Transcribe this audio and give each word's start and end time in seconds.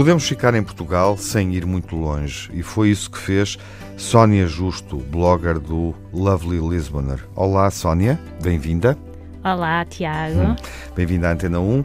Podemos 0.00 0.26
ficar 0.26 0.54
em 0.54 0.62
Portugal 0.62 1.14
sem 1.18 1.52
ir 1.54 1.66
muito 1.66 1.94
longe 1.94 2.50
e 2.54 2.62
foi 2.62 2.88
isso 2.88 3.10
que 3.10 3.18
fez 3.18 3.58
Sónia 3.98 4.46
Justo, 4.46 4.96
blogger 4.96 5.58
do 5.58 5.94
Lovely 6.10 6.58
Lisboner. 6.58 7.22
Olá, 7.36 7.70
Sónia, 7.70 8.18
bem-vinda. 8.42 8.96
Olá, 9.44 9.84
Tiago. 9.84 10.40
Hum, 10.40 10.56
bem-vinda 10.96 11.28
à 11.28 11.32
Antena 11.32 11.60
1. 11.60 11.84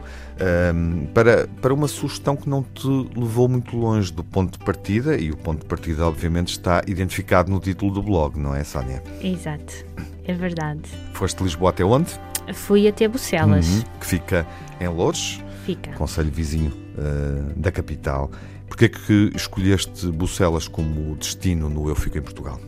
para, 1.12 1.46
para 1.60 1.74
uma 1.74 1.86
sugestão 1.86 2.34
que 2.34 2.48
não 2.48 2.62
te 2.62 2.88
levou 3.14 3.48
muito 3.48 3.76
longe 3.76 4.10
do 4.10 4.24
ponto 4.24 4.58
de 4.58 4.64
partida, 4.64 5.18
e 5.18 5.30
o 5.30 5.36
ponto 5.36 5.60
de 5.60 5.66
partida, 5.66 6.06
obviamente, 6.06 6.52
está 6.52 6.80
identificado 6.86 7.50
no 7.50 7.60
título 7.60 7.92
do 7.92 8.02
blog, 8.02 8.38
não 8.38 8.54
é, 8.54 8.64
Sónia? 8.64 9.02
Exato, 9.22 9.84
é 10.24 10.32
verdade. 10.32 10.88
Foste 11.12 11.36
de 11.36 11.44
Lisboa 11.44 11.68
até 11.68 11.84
onde? 11.84 12.18
Fui 12.54 12.88
até 12.88 13.06
Bucelas. 13.08 13.68
Uhum, 13.68 13.82
que 14.00 14.06
fica 14.06 14.46
em 14.80 14.88
Lourdes, 14.88 15.44
fica. 15.66 15.92
conselho 15.92 16.30
vizinho 16.30 16.72
uh, 16.72 17.58
da 17.58 17.70
capital. 17.72 18.30
Porquê 18.68 18.86
é 18.86 18.88
que 18.88 19.32
escolheste 19.34 20.06
Bucelas 20.08 20.68
como 20.68 21.14
destino 21.16 21.68
no 21.68 21.88
Eu 21.88 21.94
Fico 21.94 22.18
em 22.18 22.22
Portugal? 22.22 22.60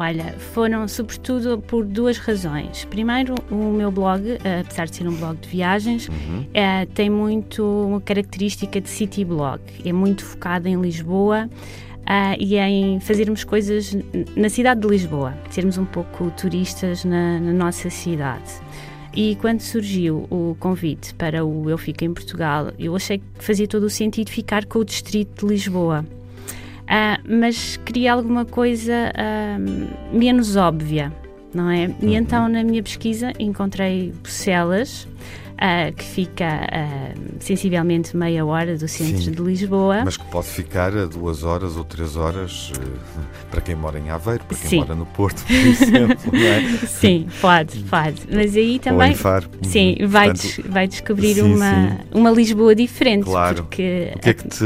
Olha, 0.00 0.34
foram 0.54 0.88
sobretudo 0.88 1.58
por 1.58 1.84
duas 1.84 2.16
razões. 2.16 2.86
Primeiro, 2.86 3.34
o 3.50 3.70
meu 3.70 3.92
blog, 3.92 4.38
eh, 4.42 4.60
apesar 4.60 4.86
de 4.86 4.96
ser 4.96 5.06
um 5.06 5.14
blog 5.14 5.36
de 5.38 5.46
viagens, 5.46 6.08
uhum. 6.08 6.46
é, 6.54 6.86
tem 6.86 7.10
muito 7.10 7.62
uma 7.62 8.00
característica 8.00 8.80
de 8.80 8.88
city 8.88 9.26
blog. 9.26 9.60
É 9.84 9.92
muito 9.92 10.24
focado 10.24 10.66
em 10.68 10.80
Lisboa. 10.80 11.50
Uh, 12.00 12.34
e 12.40 12.56
em 12.56 12.98
fazermos 12.98 13.44
coisas 13.44 13.96
na 14.34 14.48
cidade 14.48 14.80
de 14.80 14.88
Lisboa, 14.88 15.34
sermos 15.50 15.78
um 15.78 15.84
pouco 15.84 16.28
turistas 16.30 17.04
na, 17.04 17.38
na, 17.38 17.52
nossa 17.52 17.88
cidade. 17.88 18.50
E 19.14 19.36
quando 19.36 19.60
surgiu 19.60 20.26
o 20.30 20.56
convite 20.60 21.12
para 21.14 21.44
o 21.44 21.68
Eu 21.68 21.76
Fico 21.76 22.04
em 22.04 22.14
Portugal, 22.14 22.72
eu 22.78 22.94
achei 22.94 23.18
que 23.18 23.24
fazia 23.44 23.66
todo 23.66 23.84
o 23.84 23.90
sentido 23.90 24.30
ficar 24.30 24.64
com 24.66 24.78
o 24.78 24.84
distrito 24.84 25.46
de 25.46 25.52
Lisboa. 25.52 26.04
Uh, 26.82 27.38
mas 27.40 27.76
queria 27.76 28.12
alguma 28.12 28.44
coisa 28.44 29.12
uh, 29.12 30.16
menos 30.16 30.56
óbvia, 30.56 31.12
não 31.54 31.70
é? 31.70 31.84
E 32.00 32.06
uhum. 32.06 32.12
então 32.12 32.48
na 32.48 32.62
minha 32.62 32.82
pesquisa 32.82 33.32
encontrei 33.38 34.12
Bucelas, 34.22 35.06
uh, 35.60 35.94
que 35.94 36.04
fica 36.04 36.46
uh, 36.46 37.20
sensivelmente 37.38 38.16
meia 38.16 38.44
hora 38.44 38.76
do 38.76 38.88
centro 38.88 39.22
Sim, 39.22 39.30
de 39.32 39.42
Lisboa. 39.42 40.02
Mas 40.04 40.16
que 40.16 40.24
pode 40.26 40.46
ficar 40.46 40.96
a 40.96 41.04
duas 41.04 41.44
horas 41.44 41.76
ou 41.76 41.84
três 41.84 42.16
horas 42.16 42.72
uh, 42.76 43.20
para 43.50 43.60
quem 43.60 43.74
mora 43.74 43.98
em 43.98 44.10
Aveiro, 44.10 44.44
para 44.44 44.56
quem 44.56 44.68
Sim. 44.68 44.78
mora 44.78 44.94
no 44.94 45.06
Porto, 45.06 45.44
por 45.44 45.54
exemplo. 45.54 46.36
É? 46.36 46.76
Sim, 46.86 47.28
pode, 47.40 47.78
pode. 47.84 48.22
Mas 48.32 48.56
aí 48.56 48.78
também. 48.78 49.14
Sim, 49.62 49.96
vai, 50.06 50.28
Portanto, 50.28 50.62
des 50.62 50.72
vai 50.72 50.88
descobrir 50.88 51.34
sim, 51.34 51.42
uma, 51.42 51.90
sim. 51.90 51.98
uma 52.12 52.30
Lisboa 52.30 52.74
diferente. 52.74 53.24
Claro. 53.24 53.64
Porque... 53.64 54.12
O, 54.14 54.18
que 54.18 54.30
é 54.30 54.34
que 54.34 54.48
te, 54.48 54.64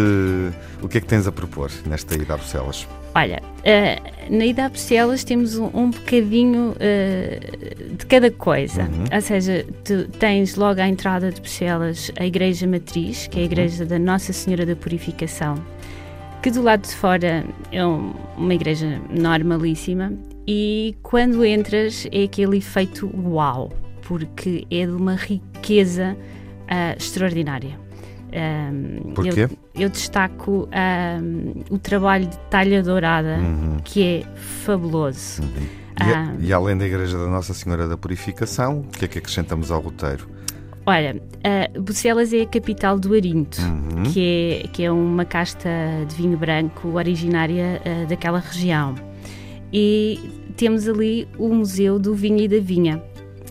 o 0.82 0.88
que 0.88 0.98
é 0.98 1.00
que 1.00 1.06
tens 1.06 1.26
a 1.26 1.32
propor 1.32 1.70
nesta 1.86 2.14
ida 2.14 2.34
a 2.34 2.36
Bruxelas? 2.36 2.86
Olha, 3.14 3.40
uh, 3.40 4.34
na 4.36 4.44
ida 4.44 4.68
Bruxelas 4.68 5.22
temos 5.22 5.56
um, 5.56 5.70
um 5.72 5.90
bocadinho 5.90 6.72
uh, 6.72 7.96
de 7.96 8.06
cada 8.06 8.30
coisa. 8.30 8.82
Uhum. 8.82 9.04
Ou 9.14 9.20
seja, 9.20 9.64
tu 9.84 10.08
tens 10.18 10.56
logo 10.56 10.80
à 10.80 10.88
entrada 10.88 11.30
de 11.30 11.40
Bruxelas 11.40 12.10
a 12.18 12.26
Igreja 12.26 12.66
Matriz, 12.66 13.28
que 13.28 13.38
é 13.38 13.42
a 13.42 13.44
uhum. 13.44 13.52
Igreja 13.52 13.86
da 13.86 13.98
Nossa 13.98 14.32
Senhora 14.32 14.66
da 14.66 14.74
Purificação, 14.74 15.54
que 16.42 16.50
do 16.50 16.60
lado 16.60 16.82
de 16.82 16.94
fora 16.94 17.44
é 17.70 17.86
um, 17.86 18.12
uma 18.36 18.52
igreja 18.52 19.00
normalíssima 19.08 20.12
e 20.46 20.94
quando 21.02 21.44
entras 21.44 22.06
é 22.12 22.24
aquele 22.24 22.58
efeito 22.58 23.10
uau, 23.16 23.72
porque 24.02 24.66
é 24.70 24.84
de 24.84 24.92
uma 24.92 25.14
riqueza 25.14 26.16
uh, 26.64 26.98
extraordinária. 26.98 27.83
Um, 28.34 29.12
Porquê? 29.14 29.42
Eu, 29.42 29.82
eu 29.82 29.88
destaco 29.88 30.68
um, 30.68 31.62
o 31.70 31.78
trabalho 31.78 32.26
de 32.26 32.36
talha 32.50 32.82
dourada, 32.82 33.38
uhum. 33.38 33.76
que 33.84 34.02
é 34.02 34.22
fabuloso. 34.36 35.42
Uhum. 35.42 36.40
E, 36.40 36.46
e, 36.48 36.52
além 36.52 36.76
da 36.76 36.84
Igreja 36.84 37.16
da 37.16 37.28
Nossa 37.28 37.54
Senhora 37.54 37.86
da 37.86 37.96
Purificação, 37.96 38.80
o 38.80 38.88
que 38.88 39.04
é 39.04 39.08
que 39.08 39.18
acrescentamos 39.18 39.70
ao 39.70 39.80
roteiro? 39.80 40.28
Olha, 40.84 41.16
uh, 41.16 41.80
Bucelas 41.80 42.32
é 42.32 42.42
a 42.42 42.46
capital 42.46 42.98
do 42.98 43.14
Arinto, 43.14 43.62
uhum. 43.62 44.02
que, 44.02 44.62
é, 44.64 44.68
que 44.68 44.82
é 44.82 44.90
uma 44.90 45.24
casta 45.24 45.70
de 46.08 46.14
vinho 46.16 46.36
branco 46.36 46.88
originária 46.88 47.80
uh, 47.80 48.06
daquela 48.08 48.40
região. 48.40 48.94
E 49.72 50.18
temos 50.56 50.88
ali 50.88 51.28
o 51.38 51.54
Museu 51.54 51.98
do 51.98 52.14
Vinho 52.14 52.40
e 52.40 52.48
da 52.48 52.58
Vinha, 52.58 53.02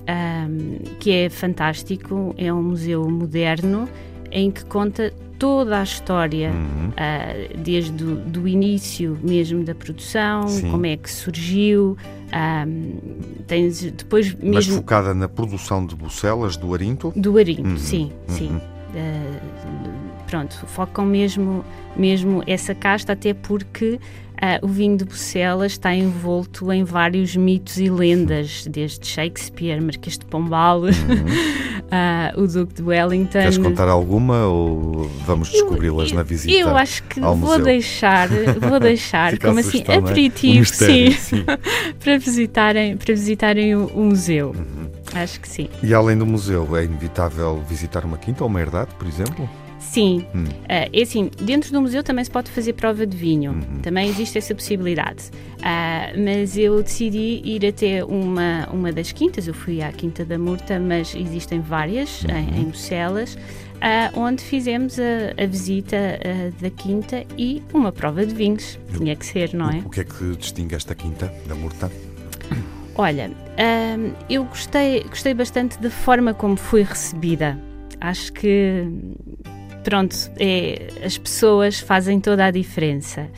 um, 0.08 0.80
que 1.00 1.12
é 1.12 1.30
fantástico, 1.30 2.36
é 2.38 2.54
um 2.54 2.62
museu 2.62 3.10
moderno 3.10 3.88
em 4.34 4.50
que 4.50 4.66
conta 4.66 5.14
toda 5.38 5.80
a 5.80 5.84
história, 5.84 6.52
uhum. 6.52 6.90
uh, 6.90 7.58
desde 7.58 8.04
o 8.04 8.16
do 8.16 8.48
início 8.48 9.18
mesmo 9.22 9.64
da 9.64 9.76
produção, 9.76 10.48
sim. 10.48 10.72
como 10.72 10.86
é 10.86 10.98
que 10.98 11.10
surgiu. 11.10 11.96
Um, 12.66 12.98
tens 13.46 13.84
depois 13.92 14.34
mesmo. 14.34 14.54
Mas 14.56 14.68
focada 14.68 15.14
na 15.14 15.30
produção 15.30 15.86
de 15.86 15.96
bucelas 15.96 16.58
do 16.58 16.74
Arinto? 16.74 17.14
Do 17.16 17.38
Arinto, 17.38 17.62
uhum. 17.62 17.78
sim, 17.78 18.12
uhum. 18.28 18.36
sim. 18.36 18.56
Uh, 18.58 20.24
pronto, 20.26 20.56
focam 20.66 21.06
mesmo, 21.06 21.64
mesmo 21.96 22.42
essa 22.48 22.74
casta, 22.74 23.14
até 23.14 23.36
porque 23.36 24.00
Uh, 24.44 24.66
o 24.66 24.68
vinho 24.68 24.98
de 24.98 25.06
Bucelas 25.06 25.72
está 25.72 25.96
envolto 25.96 26.70
em 26.70 26.84
vários 26.84 27.34
mitos 27.34 27.78
e 27.78 27.90
lendas, 27.90 28.68
desde 28.70 29.08
Shakespeare, 29.08 29.80
Marquês 29.82 30.18
de 30.18 30.26
Pombal, 30.26 30.82
uhum. 30.82 30.90
uh, 30.90 32.36
o 32.44 32.46
Duque 32.46 32.74
de 32.74 32.84
Wellington. 32.84 33.40
Queres 33.40 33.58
contar 33.58 33.88
alguma 33.88 34.46
ou 34.46 35.10
vamos 35.26 35.50
descobri-las 35.50 36.12
na 36.12 36.24
visita? 36.24 36.54
Eu 36.54 36.76
acho 36.76 37.04
que 37.04 37.22
vou 37.22 37.38
museu? 37.38 37.64
deixar, 37.64 38.28
vou 38.60 38.82
deixar 38.82 39.40
como 39.40 39.60
assim 39.62 39.82
é? 39.88 39.96
aperitivo, 39.96 40.60
um 40.60 40.66
sim, 40.66 41.12
sim. 41.12 41.46
para 42.04 42.18
visitarem, 42.18 42.98
para 42.98 43.14
visitarem 43.14 43.76
o, 43.76 43.86
o 43.86 44.04
museu. 44.04 44.50
Uhum. 44.50 44.90
Acho 45.14 45.40
que 45.40 45.48
sim. 45.48 45.70
E 45.82 45.94
além 45.94 46.18
do 46.18 46.26
museu, 46.26 46.76
é 46.76 46.84
inevitável 46.84 47.64
visitar 47.70 48.04
uma 48.04 48.18
quinta 48.18 48.44
ou 48.44 48.50
uma 48.50 48.60
herdade, 48.60 48.90
por 49.00 49.08
exemplo? 49.08 49.50
Sim, 49.84 50.26
hum. 50.34 50.46
uh, 50.46 51.02
assim, 51.02 51.30
dentro 51.42 51.72
do 51.72 51.82
museu 51.82 52.02
também 52.04 52.24
se 52.24 52.32
pode 52.32 52.50
fazer 52.50 52.74
prova 52.74 53.06
de 53.06 53.16
vinho, 53.16 53.52
uhum. 53.52 53.80
também 53.82 54.10
existe 54.10 54.38
essa 54.38 54.56
possibilidade. 54.56 55.30
Uh, 55.60 56.24
mas 56.26 56.58
eu 56.58 56.82
decidi 56.82 57.42
ir 57.44 57.66
até 57.66 58.04
uma, 58.04 58.68
uma 58.72 58.92
das 58.92 59.12
quintas, 59.12 59.48
eu 59.48 59.54
fui 59.54 59.82
à 59.82 59.92
Quinta 59.92 60.26
da 60.26 60.38
Murta, 60.38 60.80
mas 60.80 61.14
existem 61.14 61.62
várias 61.62 62.24
uhum. 62.24 62.38
em, 62.38 62.62
em 62.62 62.64
Bucelas, 62.66 63.36
uh, 63.36 64.20
onde 64.20 64.44
fizemos 64.44 64.98
a, 64.98 65.44
a 65.44 65.46
visita 65.46 66.20
da 66.60 66.70
quinta 66.70 67.24
e 67.38 67.62
uma 67.74 67.92
prova 67.92 68.26
de 68.26 68.34
vinhos. 68.34 68.80
Tinha 68.98 69.16
que 69.16 69.26
ser, 69.26 69.54
não 69.54 69.70
é? 69.70 69.78
O, 69.78 69.88
o 69.88 69.90
que 69.90 70.00
é 70.00 70.04
que 70.04 70.36
distingue 70.38 70.76
esta 70.76 70.96
quinta 70.96 71.32
da 71.46 71.54
Murta? 71.54 71.92
Olha, 72.96 73.32
eu 74.30 74.44
gostei, 74.46 75.04
gostei 75.04 75.34
bastante 75.34 75.80
da 75.80 75.90
forma 75.90 76.34
como 76.34 76.56
fui 76.56 76.84
recebida. 76.84 77.60
Acho 78.00 78.34
que 78.34 78.86
pronto, 79.84 80.16
é, 80.40 80.88
as 81.06 81.18
pessoas 81.18 81.80
fazem 81.80 82.20
toda 82.20 82.46
a 82.46 82.52
diferença. 82.52 83.30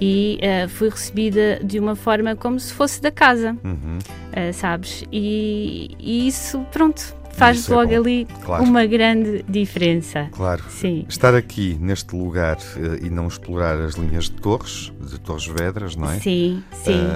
E 0.00 0.40
uh, 0.42 0.68
fui 0.68 0.88
recebida 0.88 1.60
de 1.62 1.78
uma 1.78 1.94
forma 1.94 2.34
como 2.34 2.58
se 2.58 2.72
fosse 2.72 3.00
da 3.00 3.10
casa, 3.10 3.56
uhum. 3.64 3.98
uh, 3.98 4.52
sabes? 4.52 5.04
E, 5.12 5.96
e, 5.98 6.26
isso, 6.26 6.60
pronto, 6.72 7.14
faz 7.30 7.60
isso 7.60 7.72
é 7.72 7.76
logo 7.76 7.92
é 7.92 7.96
ali 7.96 8.26
claro. 8.44 8.64
uma 8.64 8.84
grande 8.86 9.44
diferença. 9.48 10.28
Claro. 10.32 10.64
Sim. 10.68 11.06
Estar 11.08 11.34
aqui 11.34 11.78
neste 11.80 12.14
lugar 12.14 12.56
uh, 12.56 13.06
e 13.06 13.08
não 13.08 13.28
explorar 13.28 13.80
as 13.80 13.94
linhas 13.94 14.24
de 14.24 14.32
torres, 14.32 14.92
de 15.00 15.18
Torres 15.20 15.46
Vedras, 15.46 15.94
não 15.94 16.10
é? 16.10 16.18
Sim, 16.18 16.62
sim. 16.72 17.06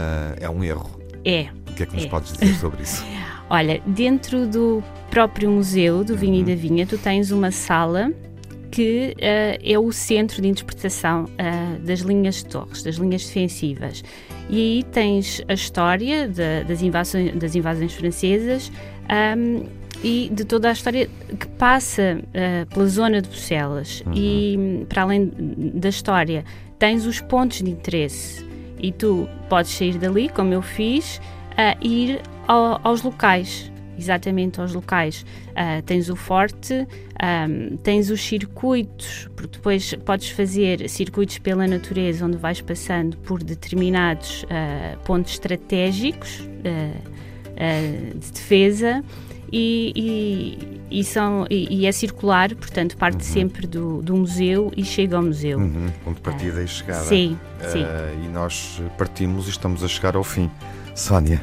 é 0.40 0.48
um 0.48 0.62
erro. 0.62 1.00
É. 1.24 1.48
O 1.68 1.74
que 1.74 1.82
é 1.82 1.86
que 1.86 1.94
nos 1.94 2.04
é. 2.04 2.08
podes 2.08 2.32
dizer 2.32 2.54
sobre 2.54 2.82
isso? 2.84 3.04
Olha, 3.50 3.80
dentro 3.86 4.46
do 4.46 4.84
próprio 5.10 5.50
museu 5.50 6.04
do 6.04 6.16
Vinho 6.16 6.34
uhum. 6.34 6.40
e 6.40 6.44
da 6.44 6.54
Vinha, 6.54 6.86
tu 6.86 6.98
tens 6.98 7.30
uma 7.30 7.50
sala 7.50 8.12
que 8.78 9.12
uh, 9.16 9.58
é 9.64 9.76
o 9.76 9.90
centro 9.90 10.40
de 10.40 10.46
interpretação 10.46 11.24
uh, 11.24 11.78
das 11.80 11.98
linhas 11.98 12.36
de 12.36 12.46
torres, 12.46 12.80
das 12.84 12.94
linhas 12.94 13.26
defensivas. 13.26 14.04
E 14.48 14.56
aí 14.56 14.84
tens 14.84 15.42
a 15.48 15.54
história 15.54 16.28
de, 16.28 16.62
das, 16.62 16.80
invasões, 16.80 17.34
das 17.34 17.56
invasões 17.56 17.92
francesas 17.92 18.70
um, 19.36 19.66
e 20.00 20.30
de 20.32 20.44
toda 20.44 20.68
a 20.68 20.72
história 20.72 21.10
que 21.40 21.48
passa 21.58 22.20
uh, 22.22 22.72
pela 22.72 22.86
zona 22.86 23.20
de 23.20 23.28
Bruxelas. 23.28 24.04
Uhum. 24.06 24.12
E 24.14 24.86
para 24.88 25.02
além 25.02 25.32
da 25.74 25.88
história, 25.88 26.44
tens 26.78 27.04
os 27.04 27.20
pontos 27.20 27.60
de 27.60 27.72
interesse. 27.72 28.46
E 28.78 28.92
tu 28.92 29.28
podes 29.48 29.72
sair 29.72 29.98
dali, 29.98 30.28
como 30.28 30.54
eu 30.54 30.62
fiz, 30.62 31.20
e 31.82 32.04
ir 32.04 32.22
ao, 32.46 32.80
aos 32.84 33.02
locais 33.02 33.72
exatamente 33.98 34.60
aos 34.60 34.72
locais. 34.72 35.24
Uh, 35.50 35.82
tens 35.82 36.08
o 36.08 36.16
forte, 36.16 36.86
um, 37.20 37.76
tens 37.78 38.10
os 38.10 38.20
circuitos, 38.20 39.28
porque 39.34 39.56
depois 39.56 39.94
podes 40.04 40.30
fazer 40.30 40.88
circuitos 40.88 41.38
pela 41.38 41.66
natureza, 41.66 42.24
onde 42.24 42.36
vais 42.36 42.60
passando 42.60 43.16
por 43.18 43.42
determinados 43.42 44.44
uh, 44.44 44.98
pontos 45.04 45.32
estratégicos 45.32 46.40
uh, 46.40 48.18
de 48.18 48.32
defesa. 48.32 49.02
E, 49.50 50.58
e, 50.90 51.02
são, 51.02 51.46
e, 51.48 51.80
e, 51.80 51.86
é 51.86 51.92
circular, 51.92 52.54
portanto, 52.54 52.98
parte 52.98 53.26
uhum. 53.26 53.32
sempre 53.32 53.66
do, 53.66 54.02
do 54.02 54.14
museu 54.14 54.70
e 54.76 54.84
chega 54.84 55.16
ao 55.16 55.22
museu. 55.22 55.58
Uhum. 55.58 55.88
Ponto 56.04 56.16
de 56.16 56.20
partida 56.20 56.60
uh, 56.60 56.64
e 56.64 56.68
chegada. 56.68 57.04
Sim, 57.04 57.38
sim. 57.72 57.82
e 58.26 58.28
nós 58.28 58.82
partimos 58.98 59.46
e 59.46 59.50
estamos 59.50 59.82
a 59.82 59.88
chegar 59.88 60.16
ao 60.16 60.22
fim. 60.24 60.50
Sónia, 60.94 61.40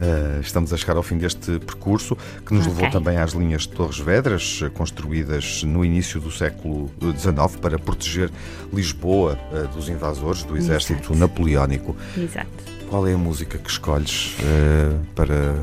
Uh, 0.00 0.40
estamos 0.40 0.72
a 0.72 0.76
chegar 0.76 0.96
ao 0.96 1.02
fim 1.02 1.18
deste 1.18 1.58
percurso, 1.58 2.16
que 2.44 2.54
nos 2.54 2.66
okay. 2.66 2.74
levou 2.74 2.90
também 2.90 3.18
às 3.18 3.32
linhas 3.32 3.62
de 3.62 3.70
Torres 3.70 3.98
Vedras, 3.98 4.60
construídas 4.74 5.62
no 5.64 5.84
início 5.84 6.20
do 6.20 6.30
século 6.30 6.90
XIX 7.00 7.60
para 7.60 7.78
proteger 7.78 8.30
Lisboa 8.72 9.38
uh, 9.52 9.68
dos 9.74 9.88
invasores 9.88 10.42
do 10.42 10.56
exército 10.56 11.12
Exato. 11.12 11.18
napoleónico. 11.18 11.96
Exato. 12.16 12.48
Qual 12.88 13.06
é 13.06 13.14
a 13.14 13.18
música 13.18 13.58
que 13.58 13.68
escolhes 13.68 14.36
uh, 14.40 15.04
para, 15.14 15.56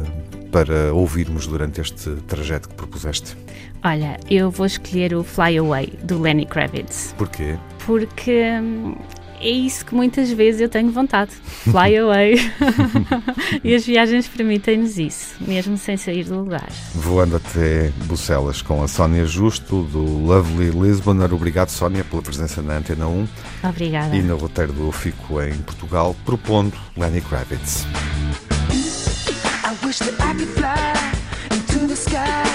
para 0.51 0.93
ouvirmos 0.93 1.47
durante 1.47 1.79
este 1.79 2.11
trajeto 2.27 2.69
que 2.69 2.75
propuseste? 2.75 3.37
Olha, 3.83 4.19
eu 4.29 4.49
vou 4.49 4.65
escolher 4.65 5.13
o 5.13 5.23
Fly 5.23 5.57
Away, 5.57 5.93
do 6.03 6.19
Lenny 6.19 6.45
Kravitz. 6.45 7.13
Porquê? 7.17 7.57
Porque 7.85 8.59
hum, 8.61 8.95
é 9.43 9.51
isso 9.51 9.85
que 9.85 9.93
muitas 9.93 10.31
vezes 10.31 10.61
eu 10.61 10.69
tenho 10.69 10.91
vontade. 10.91 11.31
Fly 11.63 11.97
away. 11.99 12.35
e 13.63 13.75
as 13.75 13.85
viagens 13.85 14.27
permitem-nos 14.27 14.97
isso, 14.97 15.35
mesmo 15.41 15.77
sem 15.77 15.97
sair 15.97 16.23
do 16.23 16.39
lugar. 16.39 16.67
Voando 16.95 17.35
até 17.35 17.89
Bucelas 18.05 18.61
com 18.61 18.81
a 18.81 18.87
Sónia 18.87 19.25
Justo, 19.25 19.83
do 19.83 20.03
Lovely 20.03 20.69
Lisboner. 20.69 21.33
Obrigado, 21.33 21.69
Sónia, 21.69 22.03
pela 22.03 22.21
presença 22.21 22.61
na 22.61 22.77
Antena 22.77 23.07
1. 23.07 23.27
Obrigada. 23.63 24.15
E 24.15 24.21
no 24.21 24.37
roteiro 24.37 24.73
do 24.73 24.91
Fico 24.91 25.41
em 25.41 25.55
Portugal, 25.57 26.15
propondo 26.25 26.73
Lenny 26.95 27.21
Kravitz. 27.21 27.85
I 28.71 29.85
wish 29.85 29.99
that 29.99 30.13
I 30.19 30.33
could 30.33 30.47
fly 30.49 30.93
into 31.51 31.87
the 31.87 31.95
sky. 31.95 32.52